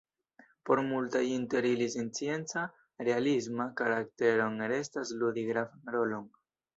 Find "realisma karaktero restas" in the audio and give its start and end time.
3.09-5.13